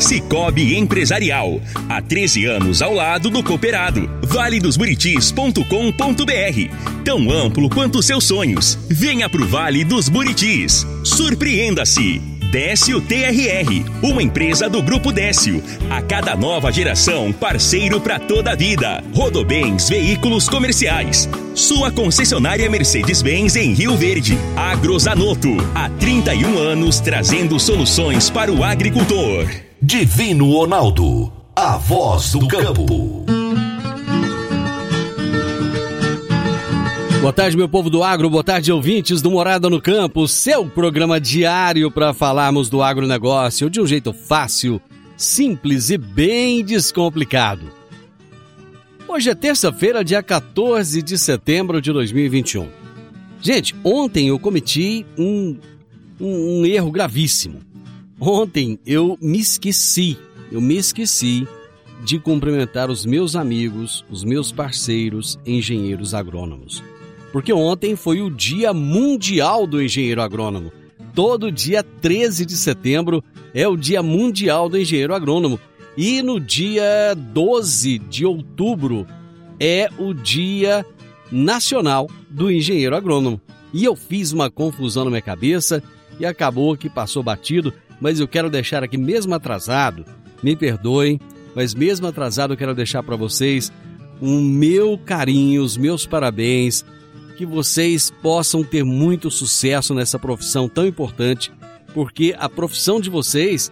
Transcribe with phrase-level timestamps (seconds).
[0.00, 1.60] Cicobi Empresarial.
[1.88, 4.08] Há 13 anos ao lado do cooperado.
[4.22, 7.02] valedosburitis.com.br.
[7.04, 8.78] Tão amplo quanto seus sonhos.
[8.88, 10.86] Venha pro Vale dos Buritis.
[11.04, 12.38] Surpreenda-se.
[12.50, 15.62] Décio TRR, uma empresa do Grupo Décio.
[15.90, 19.04] A cada nova geração, parceiro para toda a vida.
[19.12, 21.28] Rodobens Veículos Comerciais.
[21.54, 24.38] Sua concessionária Mercedes-Benz em Rio Verde.
[24.56, 29.67] Agrozanoto, há 31 anos trazendo soluções para o agricultor.
[29.80, 33.24] Divino Ronaldo, a voz do campo.
[37.20, 41.20] Boa tarde, meu povo do agro, boa tarde, ouvintes do Morada no Campo, seu programa
[41.20, 44.82] diário para falarmos do agronegócio de um jeito fácil,
[45.16, 47.70] simples e bem descomplicado.
[49.06, 52.66] Hoje é terça-feira, dia 14 de setembro de 2021.
[53.40, 55.56] Gente, ontem eu cometi um,
[56.20, 57.67] um, um erro gravíssimo.
[58.20, 60.18] Ontem eu me esqueci,
[60.50, 61.46] eu me esqueci
[62.04, 66.82] de cumprimentar os meus amigos, os meus parceiros engenheiros agrônomos
[67.32, 70.72] porque ontem foi o Dia Mundial do Engenheiro Agrônomo.
[71.14, 75.60] Todo dia 13 de setembro é o Dia Mundial do Engenheiro Agrônomo.
[75.96, 79.06] E no dia 12 de outubro
[79.58, 80.86] é o Dia
[81.30, 83.40] Nacional do Engenheiro Agrônomo.
[83.74, 85.82] E eu fiz uma confusão na minha cabeça
[86.18, 90.04] e acabou que passou batido, mas eu quero deixar aqui, mesmo atrasado,
[90.42, 91.20] me perdoem,
[91.54, 93.72] mas mesmo atrasado eu quero deixar para vocês
[94.20, 96.84] o um meu carinho, os meus parabéns
[97.38, 101.52] que vocês possam ter muito sucesso nessa profissão tão importante,
[101.94, 103.70] porque a profissão de vocês,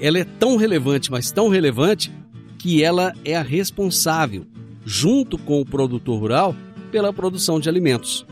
[0.00, 2.12] ela é tão relevante, mas tão relevante
[2.58, 4.46] que ela é a responsável,
[4.84, 6.54] junto com o produtor rural,
[6.92, 8.24] pela produção de alimentos.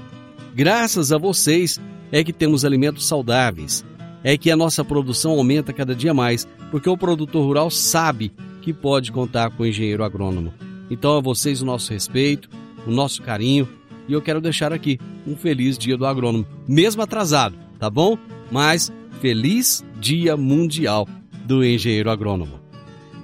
[0.55, 1.81] Graças a vocês
[2.12, 3.85] é que temos alimentos saudáveis,
[4.26, 8.72] é que a nossa produção aumenta cada dia mais, porque o produtor rural sabe que
[8.72, 10.53] pode contar com o engenheiro agrônomo.
[10.91, 12.50] Então a vocês o nosso respeito,
[12.84, 13.69] o nosso carinho
[14.09, 18.19] e eu quero deixar aqui um feliz dia do agrônomo, mesmo atrasado, tá bom?
[18.50, 21.08] Mas feliz Dia Mundial
[21.44, 22.58] do Engenheiro Agrônomo.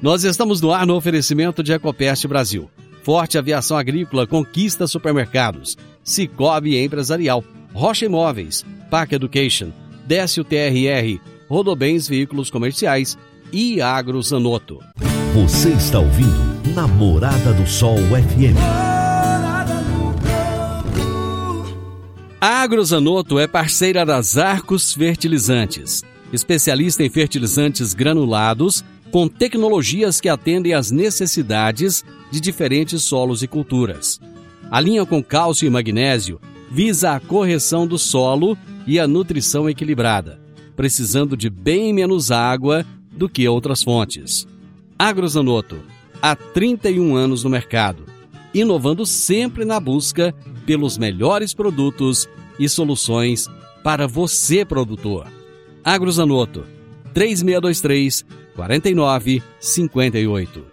[0.01, 2.71] Nós estamos no ar no oferecimento de Ecopest Brasil.
[3.03, 5.77] Forte Aviação Agrícola conquista supermercados.
[6.05, 7.43] Cicobi Empresarial.
[7.75, 8.65] Rocha Imóveis.
[8.89, 9.73] Park Education.
[10.07, 11.21] Décio TRR.
[11.49, 13.17] Rodobens Veículos Comerciais.
[13.53, 14.79] E Agrozanoto.
[15.35, 18.57] Você está ouvindo Namorada do Sol FM.
[22.41, 26.03] A Agrozanoto é parceira das Arcos Fertilizantes,
[26.33, 28.83] especialista em fertilizantes granulados
[29.13, 34.19] com tecnologias que atendem às necessidades de diferentes solos e culturas.
[34.71, 36.41] A linha com cálcio e magnésio
[36.71, 38.57] visa a correção do solo
[38.87, 40.41] e a nutrição equilibrada,
[40.75, 44.47] precisando de bem menos água do que outras fontes.
[44.99, 45.81] Agrozanoto,
[46.21, 48.05] há 31 anos no mercado,
[48.55, 50.35] inovando sempre na busca
[50.67, 52.29] pelos melhores produtos
[52.59, 53.49] e soluções
[53.83, 55.27] para você, produtor.
[55.85, 56.65] Agrozanoto
[57.13, 60.65] 3623 4958.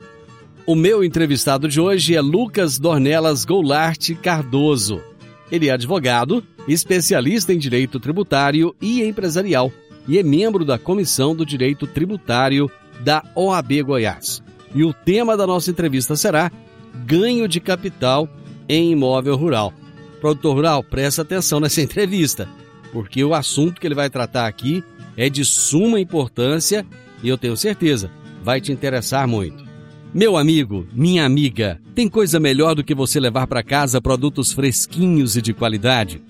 [0.66, 5.02] O meu entrevistado de hoje é Lucas Dornelas Goulart Cardoso.
[5.52, 6.44] Ele é advogado,
[6.74, 9.72] especialista em direito tributário e empresarial
[10.08, 12.70] e é membro da Comissão do Direito Tributário
[13.02, 14.42] da OAB Goiás.
[14.74, 16.52] E o tema da nossa entrevista será
[17.06, 18.28] Ganho de capital
[18.68, 19.74] em imóvel rural.
[20.20, 22.48] Produtor rural, presta atenção nessa entrevista,
[22.92, 24.84] porque o assunto que ele vai tratar aqui
[25.16, 26.86] é de suma importância
[27.24, 28.12] e eu tenho certeza
[28.44, 29.68] vai te interessar muito.
[30.14, 35.36] Meu amigo, minha amiga, tem coisa melhor do que você levar para casa produtos fresquinhos
[35.36, 36.22] e de qualidade?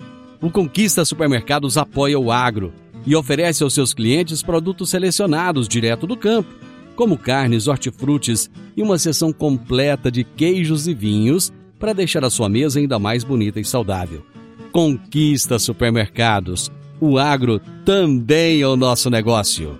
[0.42, 2.72] O Conquista Supermercados apoia o agro
[3.06, 6.54] e oferece aos seus clientes produtos selecionados direto do campo,
[6.96, 12.48] como carnes, hortifrutis e uma seção completa de queijos e vinhos para deixar a sua
[12.48, 14.24] mesa ainda mais bonita e saudável.
[14.72, 16.70] Conquista supermercados.
[17.00, 19.78] O agro também é o nosso negócio.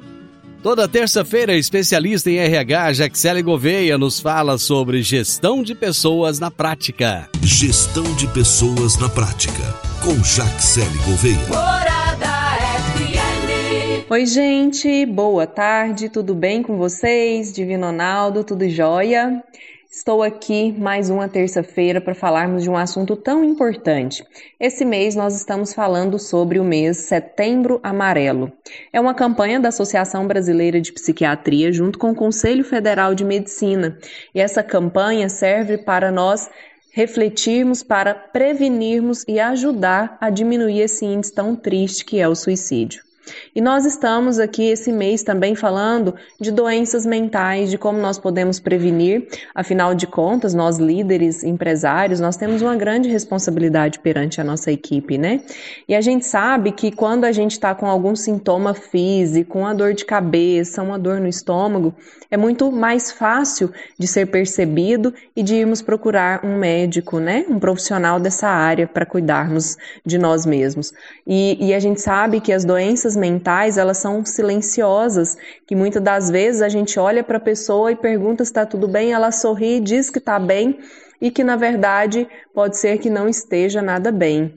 [0.62, 7.30] Toda terça-feira, especialista em RH, Jaxele Gouveia, nos fala sobre gestão de pessoas na prática.
[7.42, 11.36] Gestão de pessoas na prática, com Jaxele Gouveia.
[14.08, 17.52] Oi, gente, boa tarde, tudo bem com vocês?
[17.52, 19.42] Divino Ronaldo, tudo jóia?
[19.92, 24.24] Estou aqui mais uma terça-feira para falarmos de um assunto tão importante.
[24.58, 28.52] Esse mês nós estamos falando sobre o mês Setembro Amarelo.
[28.92, 33.98] É uma campanha da Associação Brasileira de Psiquiatria junto com o Conselho Federal de Medicina.
[34.32, 36.48] E essa campanha serve para nós
[36.92, 43.02] refletirmos, para prevenirmos e ajudar a diminuir esse índice tão triste que é o suicídio.
[43.54, 48.58] E nós estamos aqui esse mês também falando de doenças mentais, de como nós podemos
[48.58, 49.28] prevenir.
[49.54, 55.18] Afinal de contas, nós líderes, empresários, nós temos uma grande responsabilidade perante a nossa equipe,
[55.18, 55.42] né?
[55.88, 59.94] E a gente sabe que quando a gente está com algum sintoma físico, uma dor
[59.94, 61.94] de cabeça, uma dor no estômago,
[62.30, 67.44] é muito mais fácil de ser percebido e de irmos procurar um médico, né?
[67.48, 70.92] Um profissional dessa área para cuidarmos de nós mesmos.
[71.26, 75.36] E, e a gente sabe que as doenças mentais, elas são silenciosas,
[75.66, 78.86] que muitas das vezes a gente olha para a pessoa e pergunta se está tudo
[78.86, 80.78] bem, ela sorri, diz que está bem
[81.20, 84.54] e que na verdade pode ser que não esteja nada bem.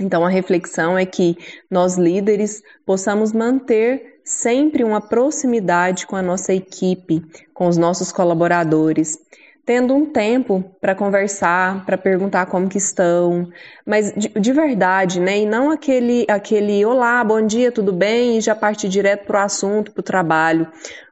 [0.00, 1.36] Então a reflexão é que
[1.70, 9.18] nós líderes possamos manter sempre uma proximidade com a nossa equipe, com os nossos colaboradores,
[9.64, 13.48] tendo um tempo para conversar, para perguntar como que estão,
[13.86, 15.38] mas de, de, verdade, né?
[15.40, 19.44] E não aquele, aquele olá, bom dia, tudo bem, e já partir direto para o
[19.44, 20.66] assunto, para o trabalho.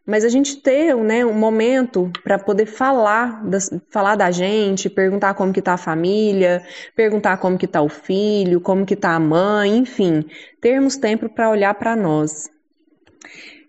[0.07, 5.35] Mas a gente ter né, um momento para poder falar, das, falar da gente, perguntar
[5.35, 6.63] como que está a família,
[6.97, 10.25] perguntar como que está o filho, como que está a mãe, enfim,
[10.61, 12.49] termos tempo para olhar para nós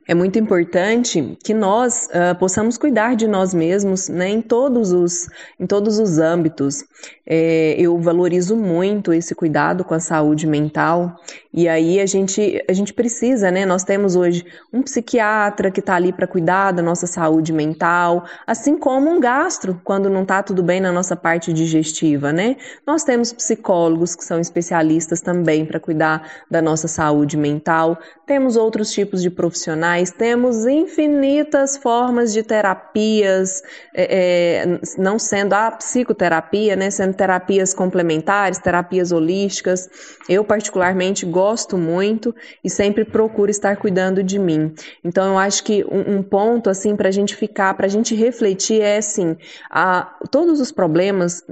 [0.10, 5.30] é muito importante que nós uh, possamos cuidar de nós mesmos né, em, todos os,
[5.60, 6.84] em todos os âmbitos.
[7.28, 11.16] É, eu valorizo muito esse cuidado com a saúde mental
[11.52, 13.66] e aí a gente, a gente precisa, né?
[13.66, 18.78] Nós temos hoje um psiquiatra que está ali para cuidar da nossa saúde mental, assim
[18.78, 22.56] como um gastro quando não está tudo bem na nossa parte digestiva, né?
[22.86, 27.98] Nós temos psicólogos que são especialistas também para cuidar da nossa saúde mental,
[28.28, 33.64] temos outros tipos de profissionais, temos infinitas formas de terapias,
[33.96, 36.92] é, é, não sendo a psicoterapia, né?
[36.92, 39.90] Sendo terapias complementares, terapias holísticas.
[40.30, 41.39] Eu, particularmente, gosto
[41.78, 44.74] muito e sempre procuro estar cuidando de mim.
[45.04, 48.16] Então, eu acho que um, um ponto, assim, para a gente ficar, para a gente
[48.16, 49.38] refletir é, assim,
[49.70, 51.44] a, todos os problemas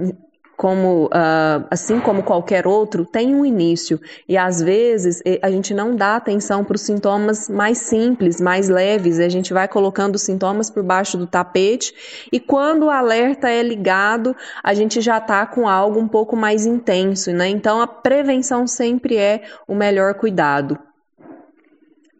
[0.58, 4.00] como uh, assim como qualquer outro, tem um início.
[4.28, 9.18] E às vezes a gente não dá atenção para os sintomas mais simples, mais leves,
[9.18, 11.94] e a gente vai colocando os sintomas por baixo do tapete,
[12.32, 16.66] e quando o alerta é ligado, a gente já está com algo um pouco mais
[16.66, 17.48] intenso, né?
[17.48, 20.76] Então a prevenção sempre é o melhor cuidado.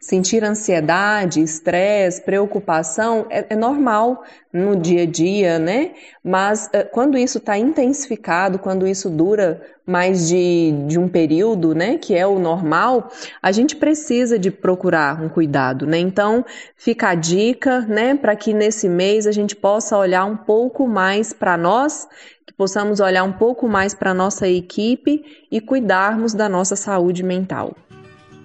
[0.01, 4.23] Sentir ansiedade, estresse, preocupação é, é, normal
[4.53, 5.93] no dia a dia, né?
[6.23, 11.99] Mas uh, quando isso está intensificado, quando isso dura mais de, de um período, né?
[11.99, 13.11] Que é o normal,
[13.43, 15.99] a gente precisa de procurar um cuidado, né?
[15.99, 16.45] Então,
[16.77, 18.15] fica a dica, né?
[18.15, 22.07] Para que nesse mês a gente possa olhar um pouco mais para nós,
[22.47, 27.75] que possamos olhar um pouco mais para nossa equipe e cuidarmos da nossa saúde mental.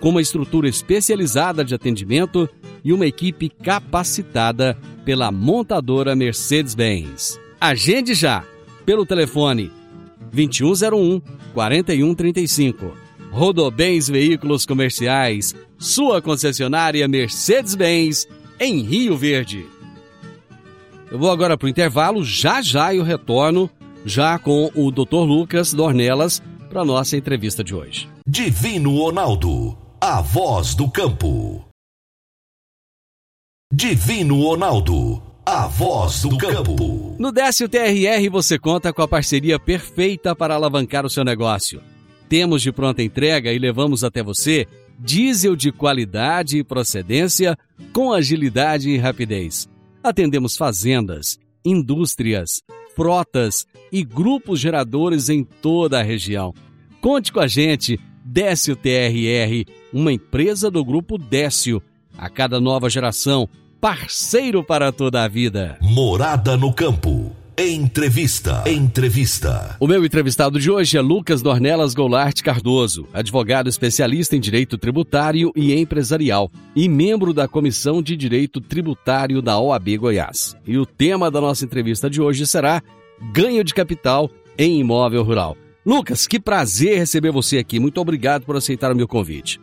[0.00, 2.48] Com uma estrutura especializada de atendimento
[2.82, 7.38] e uma equipe capacitada pela montadora Mercedes-Benz.
[7.60, 8.42] Agende já
[8.86, 9.70] pelo telefone
[10.32, 11.20] 2101
[11.52, 12.92] 4135.
[13.30, 18.26] Rodobens Veículos Comerciais, sua concessionária Mercedes-Benz
[18.58, 19.66] em Rio Verde.
[21.10, 23.70] Eu vou agora para o intervalo, já já eu retorno
[24.04, 25.26] já com o Dr.
[25.26, 28.08] Lucas Dornelas para nossa entrevista de hoje.
[28.26, 31.62] Divino Ronaldo a voz do campo.
[33.70, 37.16] Divino Ronaldo, a voz do campo.
[37.18, 41.82] No Décio TRR você conta com a parceria perfeita para alavancar o seu negócio.
[42.30, 44.66] Temos de pronta entrega e levamos até você
[44.98, 47.54] diesel de qualidade e procedência
[47.92, 49.68] com agilidade e rapidez.
[50.02, 52.62] Atendemos fazendas, indústrias,
[52.96, 56.54] frotas e grupos geradores em toda a região.
[57.02, 58.00] Conte com a gente
[58.32, 61.82] Décio TRR, uma empresa do grupo Décio.
[62.16, 63.48] A cada nova geração,
[63.80, 65.76] parceiro para toda a vida.
[65.80, 67.34] Morada no campo.
[67.58, 68.62] Entrevista.
[68.70, 69.74] Entrevista.
[69.80, 75.50] O meu entrevistado de hoje é Lucas Dornelas Goulart Cardoso, advogado especialista em direito tributário
[75.56, 80.56] e empresarial e membro da Comissão de Direito Tributário da OAB Goiás.
[80.64, 82.80] E o tema da nossa entrevista de hoje será
[83.32, 85.56] ganho de capital em imóvel rural.
[85.90, 87.80] Lucas, que prazer receber você aqui.
[87.80, 89.60] Muito obrigado por aceitar o meu convite.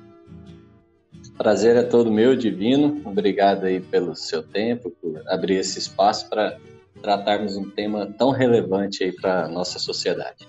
[1.37, 3.01] Prazer é todo meu, Divino.
[3.05, 6.57] Obrigado aí pelo seu tempo, por abrir esse espaço para
[7.01, 10.45] tratarmos um tema tão relevante aí para a nossa sociedade.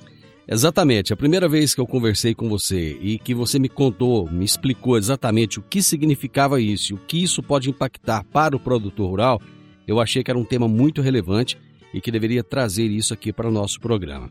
[0.48, 1.12] Exatamente.
[1.12, 4.98] A primeira vez que eu conversei com você e que você me contou, me explicou
[4.98, 9.40] exatamente o que significava isso, o que isso pode impactar para o produtor rural,
[9.86, 11.56] eu achei que era um tema muito relevante
[11.94, 14.28] e que deveria trazer isso aqui para o nosso programa.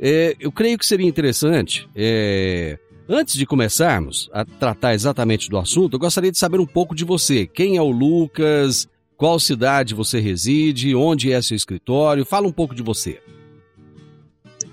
[0.00, 2.78] É, eu creio que seria interessante é,
[3.10, 7.06] Antes de começarmos a tratar exatamente do assunto, eu gostaria de saber um pouco de
[7.06, 7.46] você.
[7.46, 8.86] Quem é o Lucas?
[9.16, 10.94] Qual cidade você reside?
[10.94, 12.26] Onde é seu escritório?
[12.26, 13.18] Fala um pouco de você.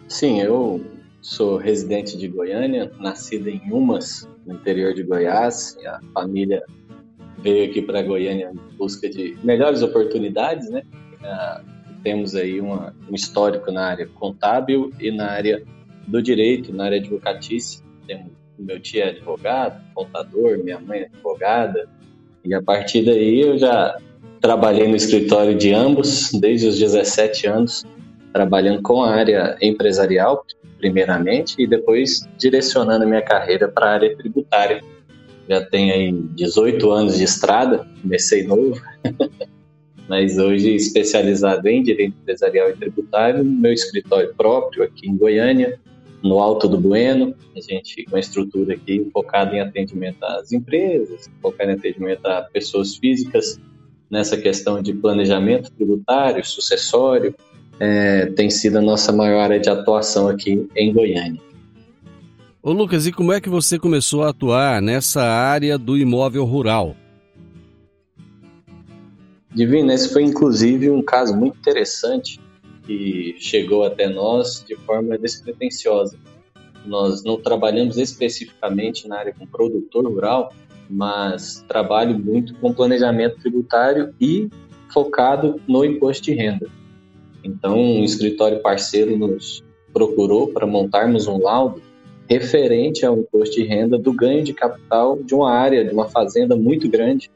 [0.09, 0.83] Sim, eu
[1.21, 5.77] sou residente de Goiânia, nascido em Umas, no interior de Goiás.
[5.87, 6.61] a família
[7.41, 10.83] veio aqui para Goiânia em busca de melhores oportunidades, né?
[11.23, 11.63] Ah,
[12.05, 15.63] temos aí uma, um histórico na área contábil e na área
[16.07, 17.83] do direito, na área advocatícia.
[18.05, 21.89] Temos, meu tio é advogado, contador, minha mãe é advogada,
[22.43, 23.97] e a partir daí eu já
[24.39, 27.83] trabalhei no escritório de ambos, desde os 17 anos,
[28.31, 30.45] trabalhando com a área empresarial,
[30.77, 34.83] primeiramente, e depois direcionando minha carreira para a área tributária.
[35.49, 38.79] Já tenho aí 18 anos de estrada, comecei novo,
[40.07, 45.79] mas hoje especializado em direito empresarial e tributário, no meu escritório próprio aqui em Goiânia,
[46.23, 51.29] no Alto do Bueno, a gente com uma estrutura aqui focada em atendimento às empresas,
[51.41, 53.59] focada em atendimento a pessoas físicas,
[54.09, 57.35] nessa questão de planejamento tributário, sucessório,
[57.79, 61.41] é, tem sido a nossa maior área de atuação aqui em Goiânia.
[62.61, 66.95] Ô Lucas, e como é que você começou a atuar nessa área do imóvel rural?
[69.55, 72.41] Divino, esse foi inclusive um caso muito interessante
[72.83, 76.17] que chegou até nós de forma despretensiosa.
[76.85, 80.53] Nós não trabalhamos especificamente na área com produtor rural,
[80.89, 84.49] mas trabalho muito com planejamento tributário e
[84.93, 86.67] focado no imposto de renda.
[87.41, 91.81] Então, um escritório parceiro nos procurou para montarmos um laudo
[92.27, 96.57] referente ao imposto de renda do ganho de capital de uma área, de uma fazenda
[96.57, 97.31] muito grande,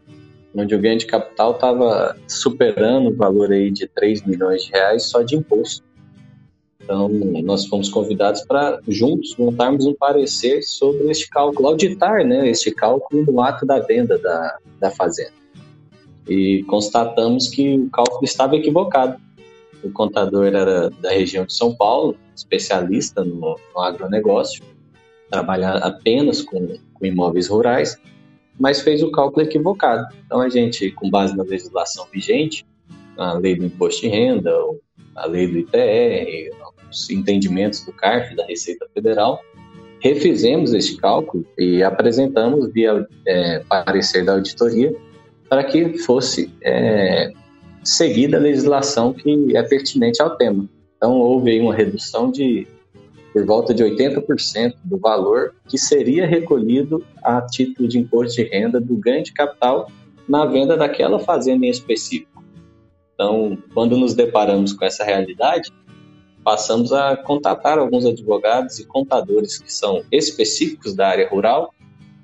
[0.56, 5.04] onde o ganho de capital estava superando o valor aí de 3 milhões de reais
[5.04, 5.84] só de imposto.
[6.82, 7.08] Então,
[7.44, 13.24] nós fomos convidados para juntos montarmos um parecer sobre este cálculo, auditar né, este cálculo
[13.32, 15.34] no ato da venda da, da fazenda.
[16.28, 19.22] E constatamos que o cálculo estava equivocado.
[19.84, 24.64] O contador era da região de São Paulo, especialista no, no agronegócio,
[25.30, 27.98] trabalha apenas com, com imóveis rurais,
[28.60, 30.06] mas fez o cálculo equivocado.
[30.26, 32.66] Então a gente, com base na legislação vigente,
[33.18, 34.54] a lei do imposto de renda,
[35.16, 36.56] a lei do ITR,
[36.90, 39.40] os entendimentos do CARF, da Receita Federal,
[40.02, 44.96] refizemos este cálculo e apresentamos via é, parecer da auditoria
[45.50, 47.32] para que fosse é,
[47.84, 50.70] seguida a legislação que é pertinente ao tema.
[50.96, 52.68] Então houve aí uma redução de
[53.34, 58.80] por volta de 80% do valor que seria recolhido a título de imposto de renda
[58.80, 59.90] do ganho de capital
[60.28, 62.44] na venda daquela fazenda em específico.
[63.14, 65.72] Então, quando nos deparamos com essa realidade,
[66.44, 71.74] passamos a contatar alguns advogados e contadores que são específicos da área rural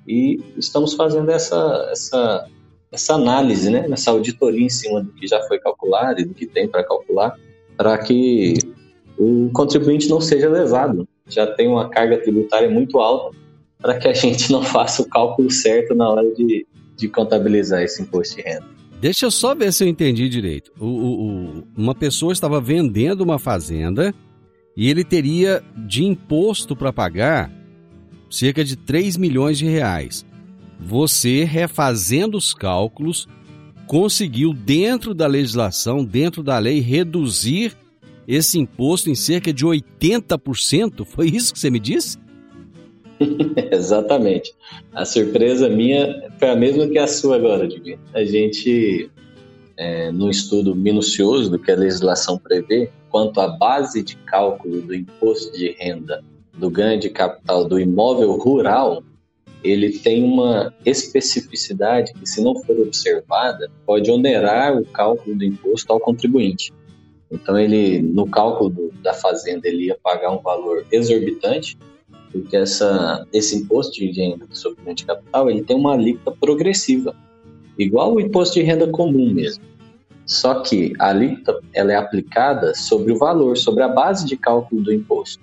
[0.06, 2.48] e estamos fazendo essa, essa,
[2.90, 6.46] essa análise, né, essa auditoria em cima do que já foi calculado e do que
[6.46, 7.36] tem para calcular,
[7.76, 8.54] para que
[9.18, 11.08] o contribuinte não seja lesado.
[11.28, 13.36] Já tem uma carga tributária muito alta
[13.78, 18.02] para que a gente não faça o cálculo certo na hora de, de contabilizar esse
[18.02, 18.64] imposto de renda.
[19.00, 20.72] Deixa eu só ver se eu entendi direito.
[20.80, 24.14] O, o, o, uma pessoa estava vendendo uma fazenda
[24.76, 27.50] e ele teria de imposto para pagar
[28.30, 30.24] cerca de 3 milhões de reais.
[30.78, 33.28] Você, refazendo os cálculos,
[33.86, 37.74] conseguiu, dentro da legislação, dentro da lei, reduzir
[38.26, 41.04] esse imposto em cerca de 80%?
[41.04, 42.18] Foi isso que você me disse?
[43.70, 44.54] Exatamente.
[44.92, 48.00] A surpresa minha foi a mesma que a sua agora, Divino.
[48.14, 49.10] A gente,
[49.76, 54.94] é, num estudo minucioso do que a legislação prevê, quanto à base de cálculo do
[54.94, 56.22] imposto de renda
[56.58, 59.02] do ganho de capital do imóvel rural,
[59.62, 65.92] ele tem uma especificidade que, se não for observada, pode onerar o cálculo do imposto
[65.92, 66.72] ao contribuinte.
[67.30, 71.76] Então ele, no cálculo do, da fazenda, ele ia pagar um valor exorbitante,
[72.30, 77.14] porque essa, esse imposto de renda sobre ganho de capital, ele tem uma alíquota progressiva,
[77.78, 79.64] igual o imposto de renda comum mesmo.
[80.24, 84.82] Só que a alíquota ela é aplicada sobre o valor, sobre a base de cálculo
[84.82, 85.42] do imposto.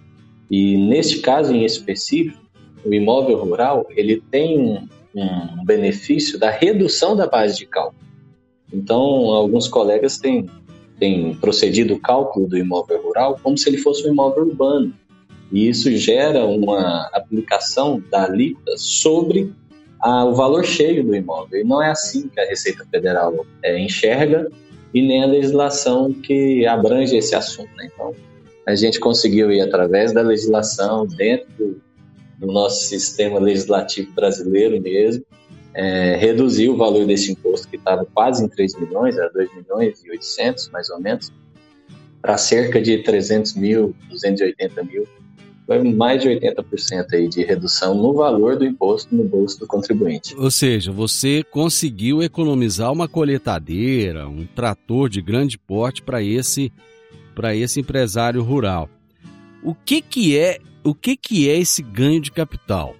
[0.51, 2.37] E neste caso em específico,
[2.85, 8.03] o imóvel rural ele tem um, um benefício da redução da base de cálculo.
[8.73, 10.49] Então, alguns colegas têm,
[11.03, 14.93] têm procedido o cálculo do imóvel rural como se ele fosse um imóvel urbano.
[15.51, 19.53] E isso gera uma aplicação da alíquota sobre
[19.99, 21.59] a, o valor cheio do imóvel.
[21.59, 24.49] E não é assim que a Receita Federal é, enxerga
[24.93, 27.69] e nem a legislação que abrange esse assunto.
[27.75, 27.89] Né?
[27.93, 28.15] Então,
[28.65, 31.81] a gente conseguiu ir através da legislação, dentro
[32.39, 35.25] do nosso sistema legislativo brasileiro mesmo,
[35.73, 40.03] é, reduzir o valor desse imposto, que estava quase em 3 milhões, era 2 milhões
[40.03, 41.31] e 800, mais ou menos,
[42.21, 45.07] para cerca de 300 mil, 280 mil.
[45.65, 50.35] Foi mais de 80% aí de redução no valor do imposto no bolso do contribuinte.
[50.37, 56.71] Ou seja, você conseguiu economizar uma coletadeira, um trator de grande porte para esse,
[57.33, 58.89] para esse empresário rural.
[59.63, 62.93] O que, que é o que, que é esse ganho de capital?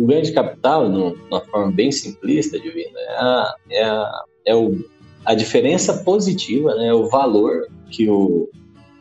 [0.00, 0.96] O ganho de capital, de
[1.30, 4.82] uma forma bem simplista, Divino, é a, é a, é o,
[5.26, 8.48] a diferença positiva, né, o valor que o,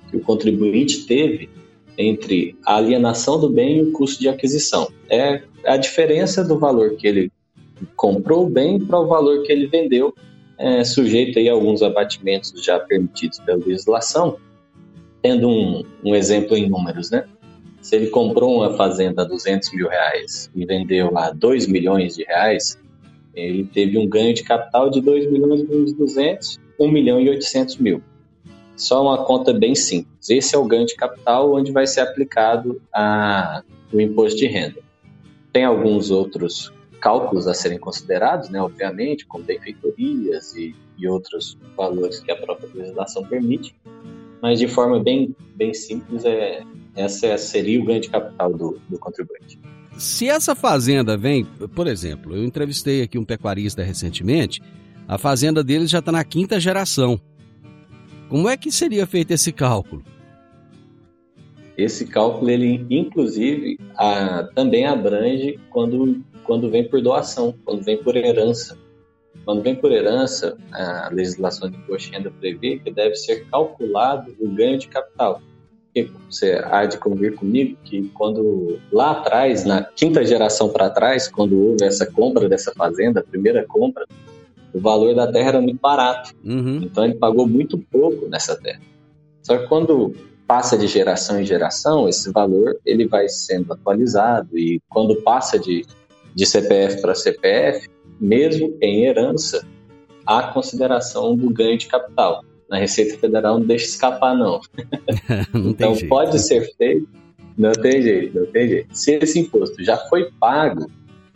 [0.10, 1.50] que o contribuinte teve
[1.98, 4.90] entre a alienação do bem e o custo de aquisição.
[5.10, 7.32] É a diferença do valor que ele
[7.96, 10.14] comprou o bem para o valor que ele vendeu,
[10.58, 14.36] é, sujeito a alguns abatimentos já permitidos pela legislação,
[15.22, 17.24] tendo um, um exemplo em números, né?
[17.82, 22.24] Se ele comprou uma fazenda a 200 mil reais e vendeu a 2 milhões de
[22.24, 22.78] reais,
[23.34, 27.78] ele teve um ganho de capital de 2 milhões e 200, 1 milhão e 800
[27.78, 28.02] mil.
[28.76, 30.30] Só uma conta bem simples.
[30.30, 34.80] Esse é o ganho de capital onde vai ser aplicado a, o imposto de renda.
[35.52, 42.20] Tem alguns outros cálculos a serem considerados, né, obviamente, como benfeitorias e, e outros valores
[42.20, 43.76] que a própria legislação permite,
[44.42, 46.64] mas de forma bem, bem simples, é,
[47.00, 49.60] essa seria o ganho de capital do, do contribuinte.
[49.98, 54.62] Se essa fazenda vem, por exemplo, eu entrevistei aqui um pecuarista recentemente,
[55.08, 57.20] a fazenda dele já está na quinta geração.
[58.30, 60.04] Como é que seria feito esse cálculo?
[61.78, 68.16] Esse cálculo, ele inclusive a, também abrange quando, quando vem por doação, quando vem por
[68.16, 68.78] herança.
[69.46, 74.36] Quando vem por herança, a legislação de imposto de renda prevê que deve ser calculado
[74.40, 75.42] o ganho de capital.
[76.30, 81.60] Você há de convir comigo que quando lá atrás, na quinta geração para trás, quando
[81.60, 84.06] houve essa compra dessa fazenda, a primeira compra,
[84.74, 86.32] o valor da terra era muito barato.
[86.44, 86.82] Uhum.
[86.84, 88.82] Então ele pagou muito pouco nessa terra.
[89.42, 90.14] Só que quando
[90.48, 95.86] passa de geração em geração, esse valor ele vai sendo atualizado e quando passa de,
[96.34, 97.88] de CPF para CPF,
[98.20, 99.66] mesmo em herança,
[100.26, 102.44] há consideração do ganho de capital.
[102.70, 104.60] Na Receita Federal não deixa escapar, não.
[105.54, 106.10] não então jeito.
[106.10, 107.08] pode ser feito,
[107.58, 108.96] não tem jeito, não tem jeito.
[108.96, 110.90] Se esse imposto já foi pago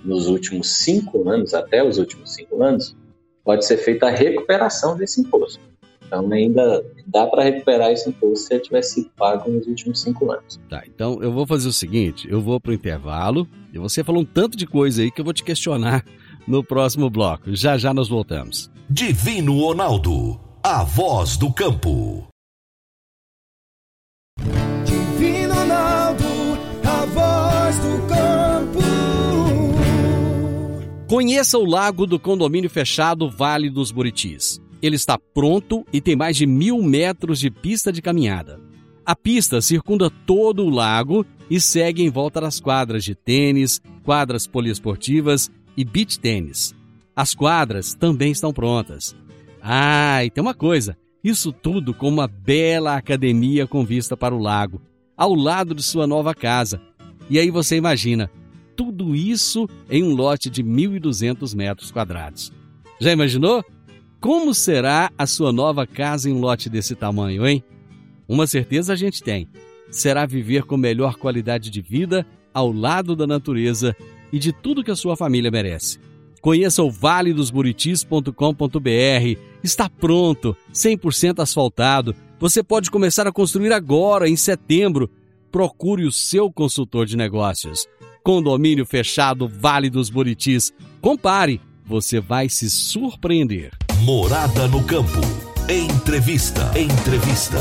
[0.04, 2.96] nos últimos cinco anos, até os últimos cinco anos,
[3.44, 5.60] pode ser feita a recuperação desse imposto.
[6.06, 10.32] Então ainda dá para recuperar esse imposto se ele tivesse sido pago nos últimos cinco
[10.32, 10.60] anos.
[10.70, 14.22] Tá, então eu vou fazer o seguinte, eu vou para o intervalo e você falou
[14.22, 16.06] um tanto de coisa aí que eu vou te questionar
[16.48, 17.56] no próximo bloco.
[17.56, 18.70] Já já nós voltamos.
[18.90, 22.26] Divino Ronaldo, a voz do campo.
[24.86, 26.24] Divino Ronaldo,
[26.86, 28.80] a voz do campo.
[31.10, 34.62] Conheça o lago do condomínio fechado Vale dos Buritis.
[34.82, 38.58] Ele está pronto e tem mais de mil metros de pista de caminhada.
[39.06, 44.48] A pista circunda todo o lago e segue em volta das quadras de tênis, quadras
[44.48, 46.74] poliesportivas e beach tênis.
[47.14, 49.14] As quadras também estão prontas.
[49.66, 54.40] Ah, e tem uma coisa: isso tudo com uma bela academia com vista para o
[54.40, 54.82] lago,
[55.16, 56.82] ao lado de sua nova casa.
[57.30, 58.30] E aí você imagina,
[58.76, 62.52] tudo isso em um lote de 1.200 metros quadrados.
[63.00, 63.64] Já imaginou?
[64.20, 67.64] Como será a sua nova casa em um lote desse tamanho, hein?
[68.28, 69.48] Uma certeza a gente tem:
[69.90, 73.96] será viver com melhor qualidade de vida ao lado da natureza
[74.32, 76.00] e de tudo que a sua família merece.
[76.42, 79.53] Conheça o valedosburitis.com.br.
[79.64, 82.14] Está pronto, 100% asfaltado.
[82.38, 85.10] Você pode começar a construir agora, em setembro.
[85.50, 87.88] Procure o seu consultor de negócios.
[88.22, 90.74] Condomínio fechado Vale dos Buritis.
[91.00, 93.72] Compare, você vai se surpreender.
[94.02, 95.22] Morada no campo.
[95.70, 96.78] Entrevista.
[96.78, 97.58] Entrevista.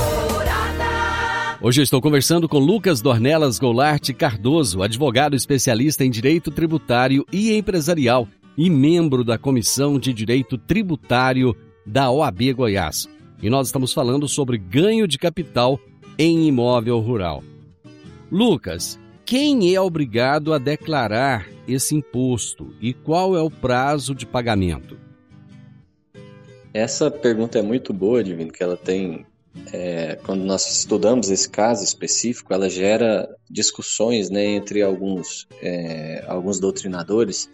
[1.60, 7.56] Hoje eu estou conversando com Lucas Dornelas Goulart Cardoso, advogado especialista em direito tributário e
[7.56, 8.26] empresarial
[8.58, 13.08] e membro da Comissão de Direito Tributário da OAB Goiás.
[13.42, 15.80] E nós estamos falando sobre ganho de capital
[16.18, 17.42] em imóvel rural.
[18.30, 24.96] Lucas, quem é obrigado a declarar esse imposto e qual é o prazo de pagamento?
[26.74, 29.26] Essa pergunta é muito boa, Divino, que ela tem.
[29.70, 36.58] É, quando nós estudamos esse caso específico, ela gera discussões né, entre alguns, é, alguns
[36.58, 37.50] doutrinadores,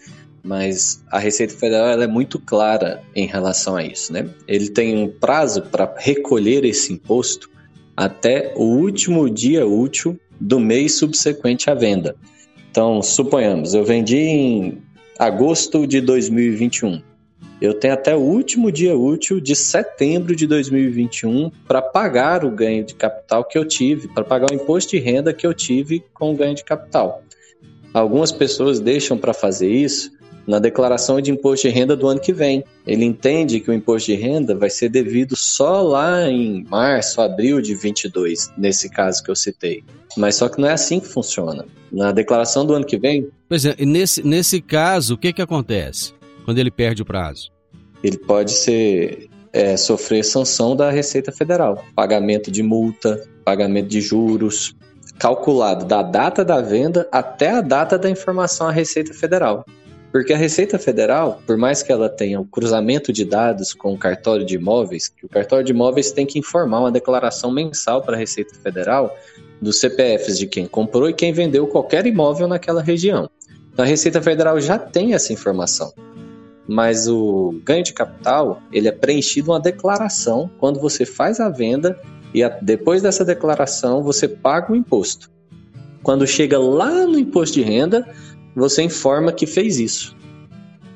[0.48, 4.12] mas a Receita Federal é muito clara em relação a isso.
[4.12, 4.28] Né?
[4.48, 7.50] Ele tem um prazo para recolher esse imposto
[7.94, 12.16] até o último dia útil do mês subsequente à venda.
[12.70, 14.82] Então, suponhamos, eu vendi em
[15.18, 17.02] agosto de 2021
[17.60, 22.84] eu tenho até o último dia útil de setembro de 2021 para pagar o ganho
[22.84, 26.32] de capital que eu tive, para pagar o imposto de renda que eu tive com
[26.32, 27.22] o ganho de capital.
[27.92, 30.12] Algumas pessoas deixam para fazer isso
[30.48, 32.64] na declaração de imposto de renda do ano que vem.
[32.86, 37.60] Ele entende que o imposto de renda vai ser devido só lá em março, abril
[37.60, 39.84] de 22, nesse caso que eu citei.
[40.16, 41.64] Mas só que não é assim que funciona.
[41.92, 43.28] Na declaração do ano que vem.
[43.48, 46.18] Pois é, nesse, nesse caso, o que, que acontece?
[46.48, 47.50] quando ele perde o prazo?
[48.02, 54.74] Ele pode ser é, sofrer sanção da Receita Federal, pagamento de multa, pagamento de juros,
[55.18, 59.66] calculado da data da venda até a data da informação à Receita Federal.
[60.10, 63.92] Porque a Receita Federal, por mais que ela tenha o um cruzamento de dados com
[63.92, 68.16] o cartório de imóveis, o cartório de imóveis tem que informar uma declaração mensal para
[68.16, 69.14] a Receita Federal
[69.60, 73.28] dos CPFs de quem comprou e quem vendeu qualquer imóvel naquela região.
[73.72, 75.92] Então a Receita Federal já tem essa informação
[76.68, 81.98] mas o ganho de capital ele é preenchido uma declaração quando você faz a venda
[82.34, 85.30] e a, depois dessa declaração você paga o imposto.
[86.02, 88.06] Quando chega lá no imposto de renda,
[88.54, 90.16] você informa que fez isso.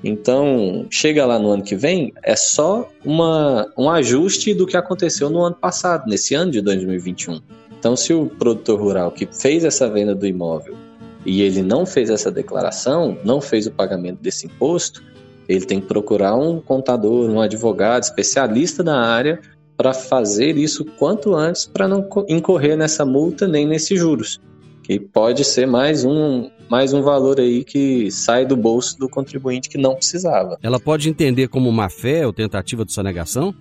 [0.05, 5.31] Então, chega lá no ano que vem, é só uma, um ajuste do que aconteceu
[5.31, 7.41] no ano passado, nesse ano de 2021.
[7.79, 10.77] Então, se o produtor rural que fez essa venda do imóvel
[11.25, 15.03] e ele não fez essa declaração, não fez o pagamento desse imposto,
[15.49, 19.41] ele tem que procurar um contador, um advogado especialista na área
[19.77, 24.41] para fazer isso quanto antes para não incorrer nessa multa nem nesses juros,
[24.83, 29.69] que pode ser mais um mais um valor aí que sai do bolso do contribuinte
[29.69, 30.59] que não precisava.
[30.63, 33.55] Ela pode entender como má fé ou tentativa de sonegação?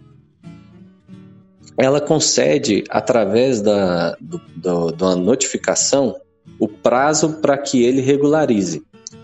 [1.77, 6.15] Ela concede através da do, do, da notificação
[6.57, 8.83] o prazo para que ele regularize.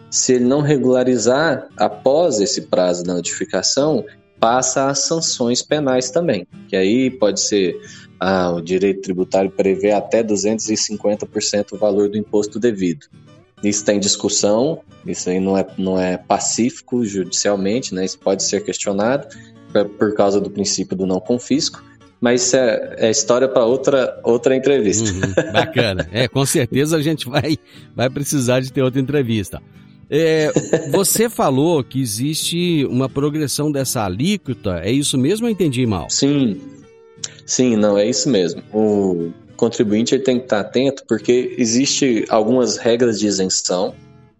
[0.09, 4.03] Se ele não regularizar após esse prazo da notificação,
[4.39, 7.75] passa às sanções penais também, que aí pode ser
[8.19, 13.05] ah, o direito tributário prevê até 250% o valor do imposto devido.
[13.63, 18.05] Isso está em discussão, isso aí não é, não é pacífico judicialmente, né?
[18.05, 19.27] isso pode ser questionado
[19.97, 21.83] por causa do princípio do não confisco,
[22.19, 25.09] mas isso é, é história para outra, outra entrevista.
[25.11, 27.57] Uhum, bacana, é, com certeza a gente vai,
[27.95, 29.61] vai precisar de ter outra entrevista.
[30.09, 30.51] É,
[30.91, 36.09] você falou que existe uma progressão dessa alíquota, é isso mesmo ou entendi mal?
[36.09, 36.59] Sim,
[37.47, 38.61] sim, não, é isso mesmo.
[38.71, 43.95] O contribuinte ele tem que estar atento porque existe algumas regras de isenção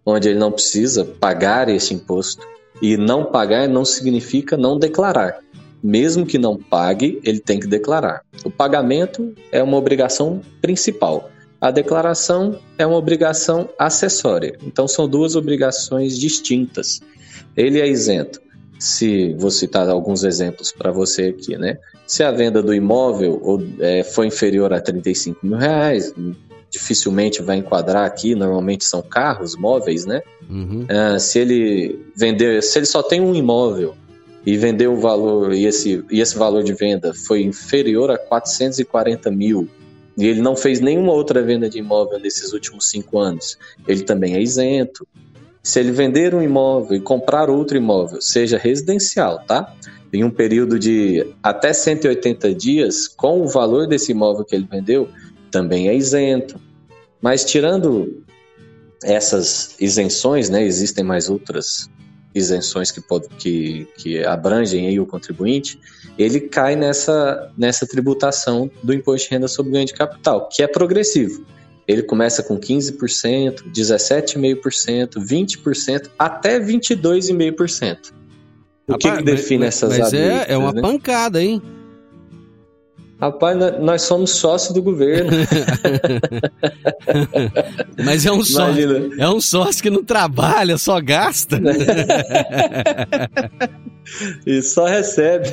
[0.06, 2.46] onde ele não precisa pagar esse imposto
[2.80, 5.40] e não pagar não significa não declarar.
[5.82, 8.22] Mesmo que não pague, ele tem que declarar.
[8.44, 11.30] O pagamento é uma obrigação principal.
[11.60, 14.56] A declaração é uma obrigação acessória.
[14.64, 17.00] Então são duas obrigações distintas.
[17.56, 18.40] Ele é isento.
[18.78, 21.78] Se vou citar alguns exemplos para você aqui, né?
[22.06, 23.40] Se a venda do imóvel
[23.80, 26.14] é, foi inferior a 35 mil reais,
[26.70, 28.34] dificilmente vai enquadrar aqui.
[28.34, 30.22] Normalmente são carros, móveis, né?
[30.48, 30.84] Uhum.
[30.84, 33.94] Uh, se ele vender, se ele só tem um imóvel
[34.46, 39.30] e vendeu o valor e esse, e esse valor de venda foi inferior a 440
[39.30, 39.68] mil
[40.18, 44.34] e ele não fez nenhuma outra venda de imóvel nesses últimos cinco anos, ele também
[44.34, 45.06] é isento.
[45.62, 49.74] Se ele vender um imóvel e comprar outro imóvel, seja residencial, tá?
[50.12, 55.08] Em um período de até 180 dias, com o valor desse imóvel que ele vendeu,
[55.50, 56.58] também é isento.
[57.20, 58.22] Mas tirando
[59.02, 61.90] essas isenções, né, existem mais outras
[62.34, 65.78] isenções que, pode, que, que abrangem aí o contribuinte,
[66.18, 70.66] ele cai nessa, nessa tributação do imposto de renda sobre ganho de capital, que é
[70.66, 71.44] progressivo.
[71.88, 78.12] Ele começa com 15%, 17,5%, 20%, até 22,5%.
[78.86, 80.82] O Rapaz, que, que define mas, essas Mas é, é uma né?
[80.82, 81.62] pancada, hein?
[83.18, 85.30] Rapaz, nós somos sócios do governo.
[88.04, 91.60] Mas é um sócio, é um sócio que não trabalha, só gasta.
[94.46, 95.48] e só recebe.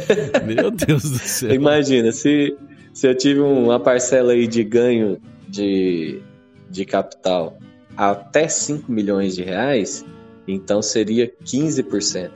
[0.45, 1.55] Meu Deus do céu.
[1.55, 2.55] Imagina, se,
[2.93, 5.19] se eu tive uma parcela aí de ganho
[5.55, 6.21] de,
[6.69, 7.57] de capital
[7.95, 10.05] até 5 milhões de reais,
[10.47, 12.31] então seria 15%.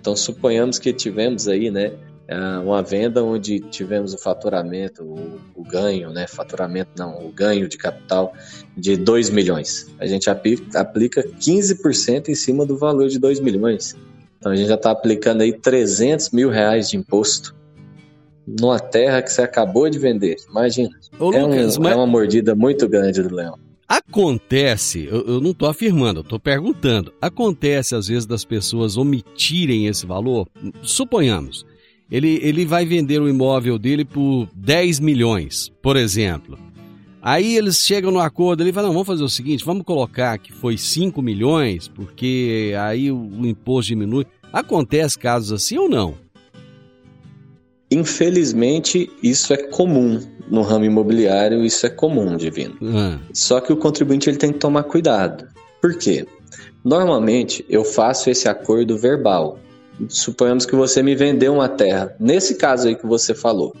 [0.00, 1.92] Então suponhamos que tivemos aí, né,
[2.28, 6.26] ah, uma venda onde tivemos o faturamento, o, o, ganho, né?
[6.26, 8.32] Faturamento não, o ganho de capital
[8.76, 9.86] de 2 milhões.
[10.00, 13.96] A gente aplica, aplica 15% em cima do valor de 2 milhões.
[14.38, 17.54] Então a gente já está aplicando aí 300 mil reais de imposto
[18.46, 20.36] numa terra que você acabou de vender.
[20.48, 20.90] Imagina.
[21.18, 21.92] Ô, é, Lucas, um, mas...
[21.92, 23.58] é uma mordida muito grande do leão.
[23.88, 27.12] Acontece, eu, eu não estou afirmando, eu estou perguntando.
[27.20, 30.48] Acontece às vezes das pessoas omitirem esse valor?
[30.82, 31.64] Suponhamos,
[32.10, 36.58] ele, ele vai vender o imóvel dele por 10 milhões, por exemplo.
[37.22, 40.52] Aí eles chegam no acordo, ele fala, não, vamos fazer o seguinte, vamos colocar que
[40.52, 44.26] foi 5 milhões, porque aí o, o imposto diminui.
[44.52, 46.14] Acontece casos assim ou não?
[47.90, 52.76] Infelizmente, isso é comum no ramo imobiliário, isso é comum, Divino.
[52.82, 53.18] Ah.
[53.32, 55.46] Só que o contribuinte ele tem que tomar cuidado.
[55.80, 56.26] Por quê?
[56.84, 59.58] Normalmente eu faço esse acordo verbal.
[60.08, 63.74] Suponhamos que você me vendeu uma terra, nesse caso aí que você falou.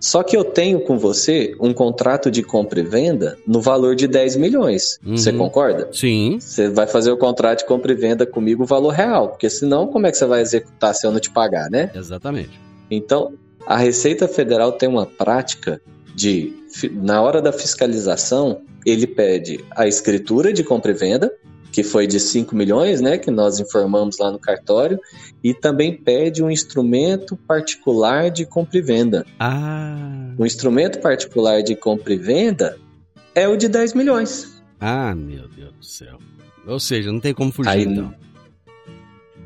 [0.00, 4.08] Só que eu tenho com você um contrato de compra e venda no valor de
[4.08, 4.98] 10 milhões.
[5.04, 5.16] Uhum.
[5.16, 5.88] Você concorda?
[5.92, 6.38] Sim.
[6.40, 9.86] Você vai fazer o contrato de compra e venda comigo o valor real, porque senão
[9.86, 11.90] como é que você vai executar se eu não te pagar, né?
[11.94, 12.69] Exatamente.
[12.90, 13.34] Então,
[13.66, 15.80] a Receita Federal tem uma prática
[16.14, 16.52] de,
[16.92, 21.32] na hora da fiscalização, ele pede a escritura de compra e venda,
[21.70, 24.98] que foi de 5 milhões, né, que nós informamos lá no cartório,
[25.42, 29.24] e também pede um instrumento particular de compra e venda.
[29.38, 30.34] Ah.
[30.36, 32.76] O instrumento particular de compra e venda
[33.34, 34.62] é o de 10 milhões.
[34.80, 36.18] Ah, meu Deus do céu.
[36.66, 38.12] Ou seja, não tem como fugir, Aí, então.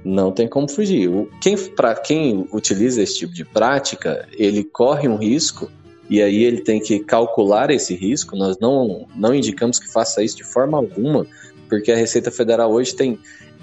[0.04, 1.10] Não tem como fugir.
[1.40, 5.70] Quem, Para quem utiliza esse tipo de prática, ele corre um risco
[6.10, 8.36] e aí ele tem que calcular esse risco.
[8.36, 11.26] Nós não, não indicamos que faça isso de forma alguma,
[11.68, 13.18] porque a Receita Federal hoje tem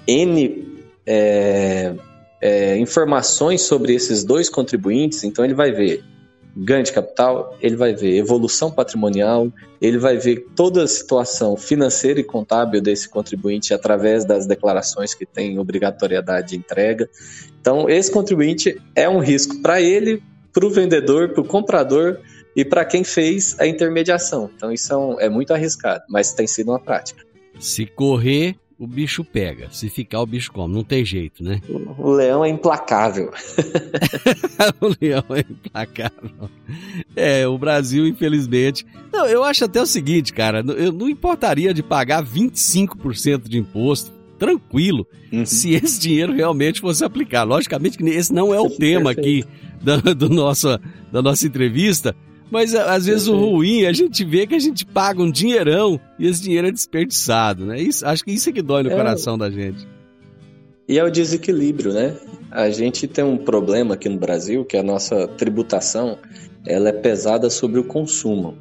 [0.08, 1.93] N é,
[2.41, 6.04] é, informações sobre esses dois contribuintes, então ele vai ver
[6.55, 12.19] ganho de capital, ele vai ver evolução patrimonial, ele vai ver toda a situação financeira
[12.19, 17.09] e contábil desse contribuinte através das declarações que tem obrigatoriedade de entrega.
[17.59, 22.19] Então, esse contribuinte é um risco para ele, para o vendedor, para o comprador
[22.55, 24.49] e para quem fez a intermediação.
[24.55, 27.23] Então, isso é, um, é muito arriscado, mas tem sido uma prática.
[27.59, 29.67] Se correr, o bicho pega.
[29.71, 30.73] Se ficar, o bicho come.
[30.73, 31.61] Não tem jeito, né?
[31.99, 33.31] O leão é implacável.
[34.81, 36.49] o leão é implacável.
[37.15, 38.83] É, o Brasil, infelizmente.
[39.13, 40.63] Não, eu acho até o seguinte, cara.
[40.75, 44.11] Eu não importaria de pagar 25% de imposto.
[44.39, 45.45] Tranquilo, uhum.
[45.45, 47.51] se esse dinheiro realmente fosse aplicado.
[47.51, 49.45] Logicamente que esse não é o tema aqui
[49.79, 50.79] da, do nosso,
[51.11, 52.15] da nossa entrevista,
[52.51, 56.27] mas às vezes o ruim, a gente vê que a gente paga um dinheirão e
[56.27, 57.79] esse dinheiro é desperdiçado, né?
[57.79, 58.95] Isso, acho que isso é que dói no é.
[58.95, 59.87] coração da gente.
[60.87, 62.13] E é o desequilíbrio, né?
[62.51, 66.17] A gente tem um problema aqui no Brasil que a nossa tributação
[66.67, 68.57] ela é pesada sobre o consumo.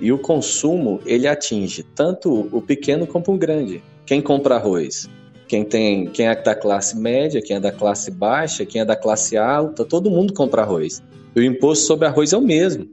[0.00, 3.80] E o consumo, ele atinge tanto o pequeno como o grande.
[4.04, 5.08] Quem compra arroz?
[5.46, 8.96] Quem tem, quem é da classe média, quem é da classe baixa, quem é da
[8.96, 11.00] classe alta, todo mundo compra arroz.
[11.36, 12.88] E o imposto sobre arroz é o mesmo.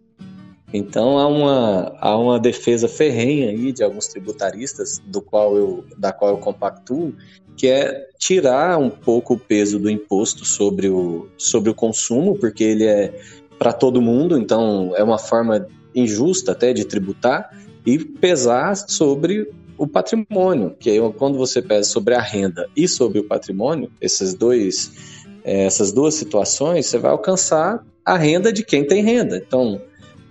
[0.73, 6.13] Então há uma, há uma defesa ferrenha aí de alguns tributaristas, do qual eu, da
[6.13, 7.13] qual eu compactuo,
[7.57, 12.63] que é tirar um pouco o peso do imposto sobre o, sobre o consumo, porque
[12.63, 13.13] ele é
[13.59, 17.55] para todo mundo, então é uma forma injusta até de tributar,
[17.85, 23.19] e pesar sobre o patrimônio, que aí quando você pesa sobre a renda e sobre
[23.19, 24.91] o patrimônio, esses dois,
[25.43, 29.37] eh, essas duas situações, você vai alcançar a renda de quem tem renda.
[29.37, 29.81] Então,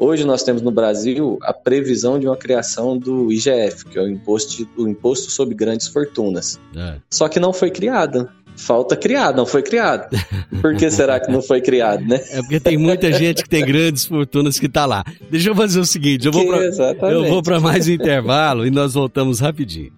[0.01, 4.09] Hoje nós temos no Brasil a previsão de uma criação do IGF, que é o
[4.09, 6.59] imposto, o imposto sobre grandes fortunas.
[6.75, 6.95] É.
[7.11, 8.33] Só que não foi criada.
[8.57, 10.09] Falta criar, não foi criado.
[10.63, 12.19] Por que será que não foi criado, né?
[12.31, 15.05] É porque tem muita gente que tem grandes fortunas que está lá.
[15.31, 19.93] Deixa eu fazer o seguinte, eu vou para mais um intervalo e nós voltamos rapidinho.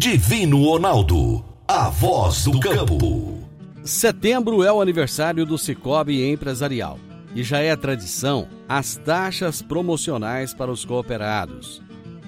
[0.00, 3.36] Divino Ronaldo, a voz do campo.
[3.82, 7.00] Setembro é o aniversário do Cicobi Empresarial
[7.34, 11.82] e já é tradição as taxas promocionais para os cooperados.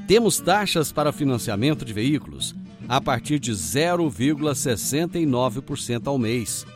[0.08, 2.56] Temos taxas para financiamento de veículos
[2.88, 6.66] a partir de 0,69% ao mês.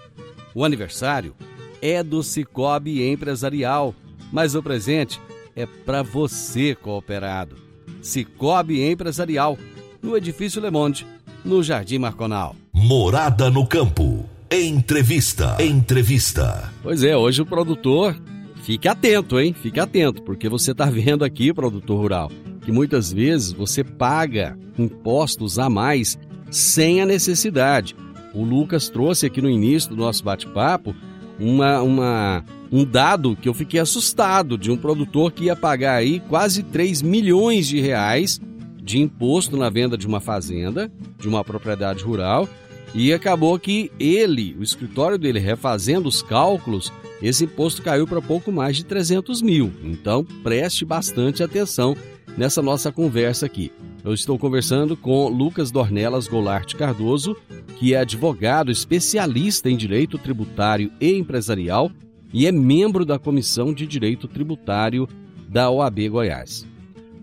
[0.54, 1.34] O aniversário
[1.82, 3.92] é do Cicobi Empresarial,
[4.30, 5.20] mas o presente
[5.56, 7.56] é para você, cooperado.
[8.00, 9.58] Cicobi Empresarial,
[10.04, 11.06] no Edifício Le Monde,
[11.42, 12.54] no Jardim Marconal.
[12.74, 14.28] Morada no Campo.
[14.50, 15.56] Entrevista.
[15.58, 16.70] Entrevista.
[16.82, 18.14] Pois é, hoje o produtor,
[18.62, 19.54] fique atento, hein?
[19.54, 25.58] Fique atento, porque você está vendo aqui, produtor rural, que muitas vezes você paga impostos
[25.58, 26.18] a mais
[26.50, 27.96] sem a necessidade.
[28.34, 30.94] O Lucas trouxe aqui no início do nosso bate-papo
[31.40, 36.20] uma, uma, um dado que eu fiquei assustado de um produtor que ia pagar aí
[36.20, 38.38] quase 3 milhões de reais
[38.84, 42.46] de imposto na venda de uma fazenda, de uma propriedade rural,
[42.94, 46.92] e acabou que ele, o escritório dele, refazendo os cálculos,
[47.22, 49.72] esse imposto caiu para pouco mais de 300 mil.
[49.82, 51.96] Então preste bastante atenção
[52.36, 53.72] nessa nossa conversa aqui.
[54.04, 57.34] Eu estou conversando com Lucas Dornelas Golart Cardoso,
[57.78, 61.90] que é advogado especialista em direito tributário e empresarial
[62.32, 65.08] e é membro da Comissão de Direito Tributário
[65.48, 66.66] da OAB Goiás.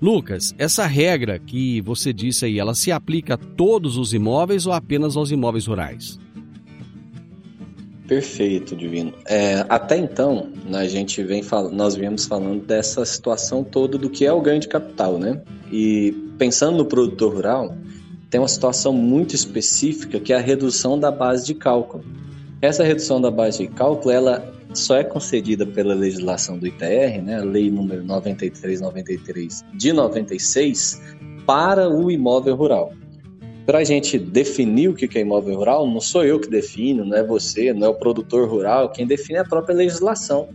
[0.01, 4.73] Lucas, essa regra que você disse aí, ela se aplica a todos os imóveis ou
[4.73, 6.19] apenas aos imóveis rurais?
[8.07, 9.13] Perfeito, Divino.
[9.25, 14.33] É, até então, a gente vem nós viemos falando dessa situação toda do que é
[14.33, 15.39] o ganho de capital, né?
[15.71, 17.77] E pensando no produtor rural,
[18.29, 22.03] tem uma situação muito específica que é a redução da base de cálculo.
[22.61, 27.41] Essa redução da base de cálculo, ela só é concedida pela legislação do ITR, né,
[27.41, 31.01] lei número 9393 de 96,
[31.45, 32.93] para o imóvel rural.
[33.65, 37.17] Para a gente definir o que é imóvel rural, não sou eu que defino, não
[37.17, 40.49] é você, não é o produtor rural, quem define é a própria legislação.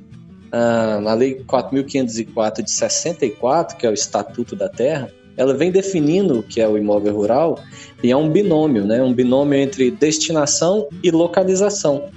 [0.50, 6.38] Ah, a Lei 4.504 de 64, que é o Estatuto da Terra, ela vem definindo
[6.38, 7.58] o que é o imóvel rural
[8.02, 9.02] e é um binômio, né?
[9.02, 12.10] um binômio entre destinação e localização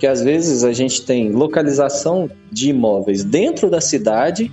[0.00, 4.50] que às vezes a gente tem localização de imóveis dentro da cidade,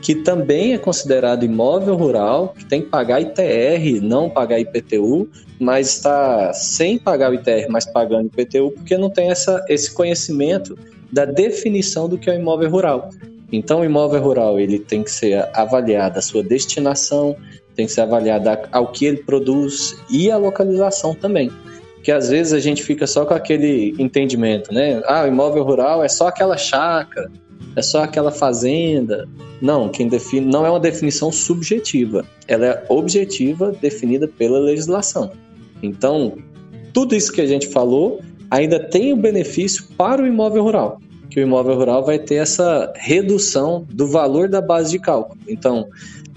[0.00, 5.28] que também é considerado imóvel rural, que tem que pagar ITR, não pagar IPTU,
[5.58, 10.78] mas está sem pagar o ITR, mas pagando IPTU, porque não tem essa, esse conhecimento
[11.10, 13.10] da definição do que é o imóvel rural.
[13.50, 17.34] Então, o imóvel rural ele tem que ser avaliado a sua destinação,
[17.74, 21.50] tem que ser avaliado ao que ele produz e a localização também
[22.04, 25.02] que às vezes a gente fica só com aquele entendimento, né?
[25.06, 27.30] Ah, o imóvel rural é só aquela chácara,
[27.74, 29.26] é só aquela fazenda.
[29.60, 35.32] Não, quem define não é uma definição subjetiva, ela é objetiva, definida pela legislação.
[35.82, 36.36] Então,
[36.92, 41.40] tudo isso que a gente falou ainda tem o benefício para o imóvel rural, que
[41.40, 45.40] o imóvel rural vai ter essa redução do valor da base de cálculo.
[45.48, 45.88] Então,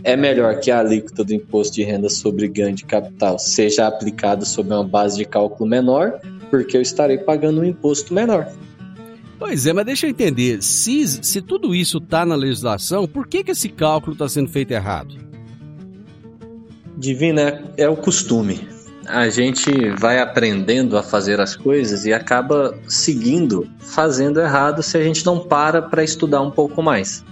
[0.07, 4.45] é melhor que a alíquota do imposto de renda sobre ganho de capital seja aplicada
[4.45, 8.47] sobre uma base de cálculo menor, porque eu estarei pagando um imposto menor.
[9.37, 13.43] Pois é, mas deixa eu entender, se, se tudo isso está na legislação, por que,
[13.43, 15.13] que esse cálculo está sendo feito errado?
[16.97, 18.65] Divina, é o costume.
[19.05, 25.03] A gente vai aprendendo a fazer as coisas e acaba seguindo, fazendo errado se a
[25.03, 27.25] gente não para para estudar um pouco mais.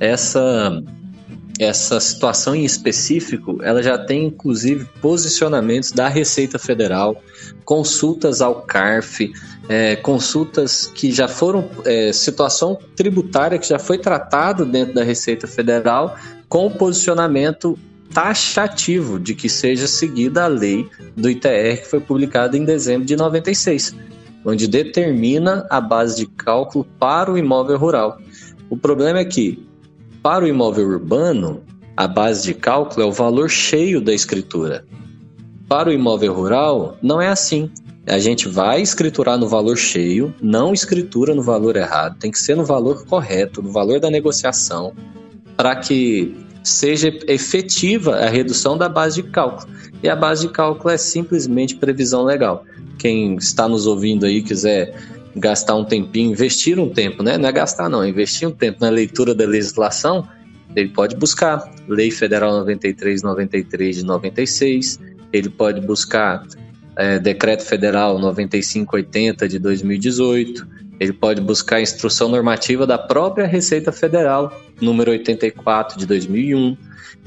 [0.00, 0.82] Essa
[1.58, 7.22] essa situação em específico, ela já tem inclusive posicionamentos da Receita Federal,
[7.64, 9.32] consultas ao CARF,
[9.68, 15.46] é, consultas que já foram, é, situação tributária que já foi tratado dentro da Receita
[15.46, 16.16] Federal,
[16.48, 17.78] com posicionamento
[18.12, 23.16] taxativo de que seja seguida a lei do ITR que foi publicada em dezembro de
[23.16, 23.94] 96,
[24.44, 28.18] onde determina a base de cálculo para o imóvel rural.
[28.68, 29.66] O problema é que
[30.24, 31.62] para o imóvel urbano,
[31.94, 34.82] a base de cálculo é o valor cheio da escritura.
[35.68, 37.70] Para o imóvel rural, não é assim.
[38.06, 42.56] A gente vai escriturar no valor cheio, não escritura no valor errado, tem que ser
[42.56, 44.94] no valor correto, no valor da negociação,
[45.58, 49.68] para que seja efetiva a redução da base de cálculo.
[50.02, 52.64] E a base de cálculo é simplesmente previsão legal.
[52.98, 54.98] Quem está nos ouvindo aí quiser
[55.36, 57.36] gastar um tempinho, investir um tempo, né?
[57.36, 60.28] Não é gastar, não, é investir um tempo na leitura da legislação,
[60.74, 65.00] ele pode buscar Lei Federal 9393 de 96,
[65.32, 66.44] ele pode buscar
[66.96, 70.66] é, Decreto Federal 9580 de 2018,
[70.98, 76.76] ele pode buscar a Instrução Normativa da própria Receita Federal, número 84 de 2001.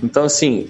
[0.01, 0.70] Então, assim,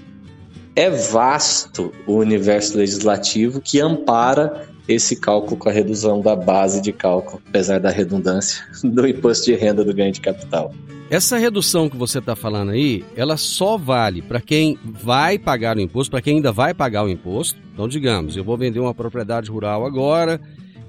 [0.76, 6.94] é vasto o universo legislativo que ampara esse cálculo com a redução da base de
[6.94, 10.74] cálculo, apesar da redundância, do imposto de renda do ganho de capital.
[11.10, 15.80] Essa redução que você está falando aí, ela só vale para quem vai pagar o
[15.80, 17.58] imposto, para quem ainda vai pagar o imposto.
[17.74, 20.42] Então, digamos, eu vou vender uma propriedade rural agora,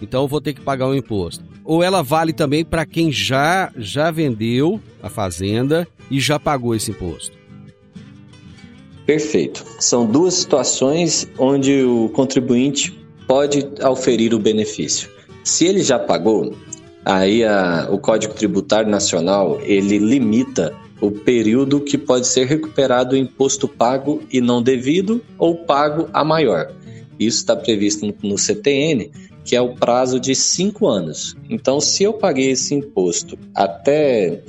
[0.02, 1.44] então eu vou ter que pagar o imposto.
[1.64, 6.90] Ou ela vale também para quem já já vendeu a fazenda e já pagou esse
[6.90, 7.38] imposto?
[9.06, 9.64] Perfeito.
[9.78, 15.10] São duas situações onde o contribuinte pode auferir o benefício.
[15.44, 16.56] Se ele já pagou,
[17.04, 23.18] aí a, o Código Tributário Nacional ele limita o período que pode ser recuperado o
[23.18, 26.72] imposto pago e não devido ou pago a maior.
[27.20, 29.10] Isso está previsto no CTN,
[29.44, 31.36] que é o prazo de cinco anos.
[31.48, 34.42] Então, se eu paguei esse imposto até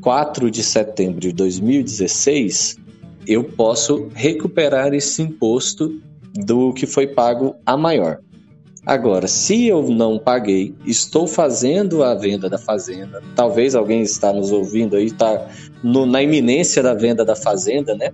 [0.00, 2.78] 4 de setembro de 2016,
[3.26, 6.00] eu posso recuperar esse imposto
[6.34, 8.20] do que foi pago a maior.
[8.86, 14.52] Agora, se eu não paguei, estou fazendo a venda da fazenda, talvez alguém está nos
[14.52, 15.48] ouvindo aí, está
[15.82, 18.12] na iminência da venda da fazenda, né?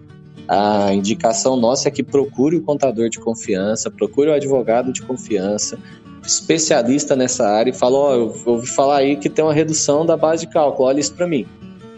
[0.49, 5.79] A indicação nossa é que procure o contador de confiança, procure o advogado de confiança,
[6.27, 10.07] especialista nessa área e fala: Ó, oh, eu ouvi falar aí que tem uma redução
[10.07, 11.47] da base de cálculo, olha isso para mim.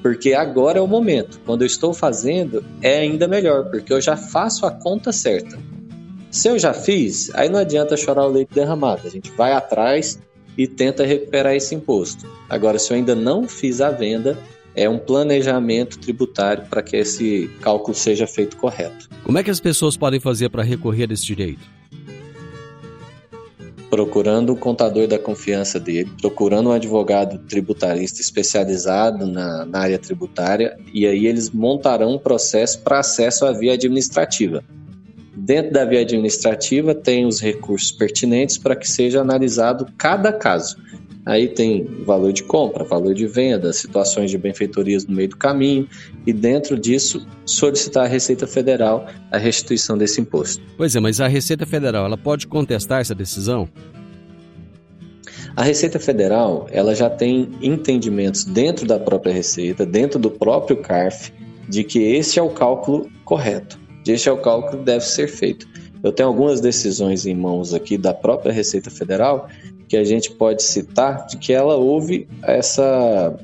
[0.03, 1.41] Porque agora é o momento.
[1.47, 5.57] Quando eu estou fazendo, é ainda melhor, porque eu já faço a conta certa.
[6.35, 9.07] Se eu já fiz, aí não adianta chorar o leite derramado.
[9.07, 10.19] A gente vai atrás
[10.59, 12.27] e tenta recuperar esse imposto.
[12.51, 14.37] Agora, se eu ainda não fiz a venda,
[14.75, 19.09] é um planejamento tributário para que esse cálculo seja feito correto.
[19.23, 21.63] Como é que as pessoas podem fazer para recorrer desse direito?
[23.89, 30.77] Procurando o contador da confiança dele, procurando um advogado tributarista especializado na, na área tributária,
[30.93, 34.65] e aí eles montarão um processo para acesso à via administrativa.
[35.45, 40.75] Dentro da via administrativa, tem os recursos pertinentes para que seja analisado cada caso.
[41.27, 45.87] Aí tem valor de compra, valor de venda, situações de benfeitorias no meio do caminho,
[46.27, 50.63] e dentro disso, solicitar à Receita Federal a restituição desse imposto.
[50.79, 53.69] Pois é, mas a Receita Federal ela pode contestar essa decisão?
[55.55, 61.31] A Receita Federal ela já tem entendimentos dentro da própria Receita, dentro do próprio CARF,
[61.69, 63.84] de que esse é o cálculo correto.
[64.07, 65.67] Este é o cálculo que deve ser feito.
[66.03, 69.49] Eu tenho algumas decisões em mãos aqui da própria Receita Federal
[69.89, 73.35] que a gente pode citar de que ela houve essa,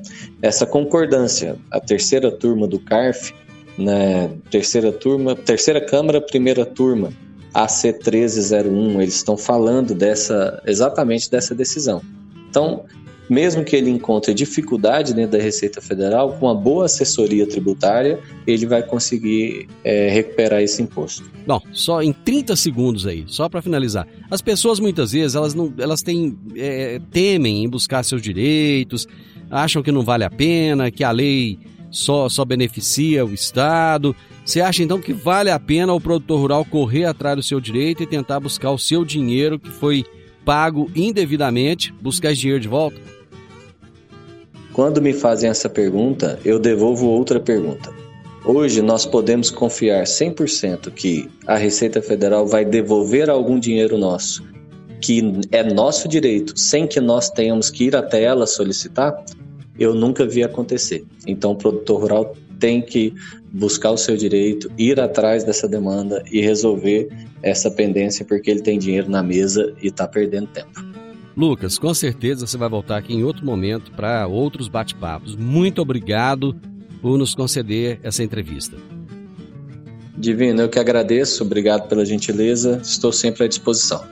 [0.41, 1.55] essa concordância.
[1.71, 3.33] A terceira turma do CARF,
[3.77, 7.13] né, terceira turma, terceira Câmara, primeira turma,
[7.53, 12.01] AC 1301, eles estão falando dessa exatamente dessa decisão.
[12.49, 12.85] Então,
[13.31, 18.65] mesmo que ele encontre dificuldade dentro da Receita Federal, com uma boa assessoria tributária, ele
[18.65, 21.31] vai conseguir é, recuperar esse imposto.
[21.47, 24.05] Bom, só em 30 segundos aí, só para finalizar.
[24.29, 29.07] As pessoas muitas vezes elas não, elas têm é, temem em buscar seus direitos,
[29.49, 31.57] acham que não vale a pena, que a lei
[31.89, 34.13] só só beneficia o Estado.
[34.43, 38.03] Você acha então que vale a pena o produtor rural correr atrás do seu direito
[38.03, 40.03] e tentar buscar o seu dinheiro que foi
[40.43, 43.20] pago indevidamente, buscar esse dinheiro de volta?
[44.73, 47.91] Quando me fazem essa pergunta, eu devolvo outra pergunta.
[48.45, 54.43] Hoje nós podemos confiar 100% que a Receita Federal vai devolver algum dinheiro nosso,
[55.01, 59.13] que é nosso direito, sem que nós tenhamos que ir até ela solicitar?
[59.77, 61.03] Eu nunca vi acontecer.
[61.27, 63.13] Então o produtor rural tem que
[63.51, 67.09] buscar o seu direito, ir atrás dessa demanda e resolver
[67.43, 70.90] essa pendência porque ele tem dinheiro na mesa e está perdendo tempo.
[71.35, 75.35] Lucas, com certeza você vai voltar aqui em outro momento para outros bate-papos.
[75.35, 76.55] Muito obrigado
[77.01, 78.77] por nos conceder essa entrevista.
[80.17, 84.03] Divino, eu que agradeço, obrigado pela gentileza, estou sempre à disposição.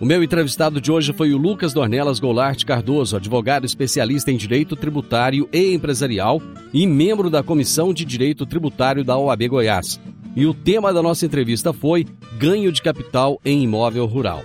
[0.00, 4.76] O meu entrevistado de hoje foi o Lucas Dornelas Goulart Cardoso, advogado especialista em direito
[4.76, 6.40] tributário e empresarial
[6.72, 10.00] e membro da Comissão de Direito Tributário da OAB Goiás.
[10.36, 12.06] E o tema da nossa entrevista foi
[12.38, 14.44] ganho de capital em imóvel rural.